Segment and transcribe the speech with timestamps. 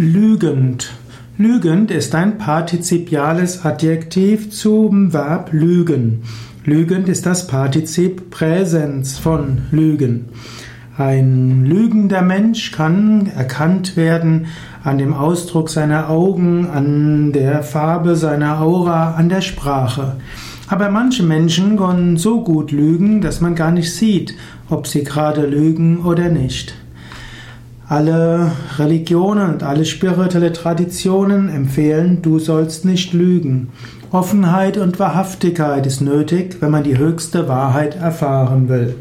[0.00, 0.92] Lügend.
[1.38, 6.22] Lügend ist ein partizipiales Adjektiv zum Verb lügen.
[6.64, 10.26] Lügend ist das Partizip Präsens von lügen.
[10.96, 14.46] Ein lügender Mensch kann erkannt werden
[14.84, 20.14] an dem Ausdruck seiner Augen, an der Farbe seiner Aura, an der Sprache.
[20.68, 24.36] Aber manche Menschen können so gut lügen, dass man gar nicht sieht,
[24.70, 26.76] ob sie gerade lügen oder nicht.
[27.90, 33.70] Alle Religionen und alle spirituelle Traditionen empfehlen, du sollst nicht lügen.
[34.10, 38.94] Offenheit und Wahrhaftigkeit ist nötig, wenn man die höchste Wahrheit erfahren will.